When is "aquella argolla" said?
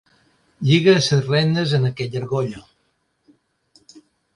1.93-2.67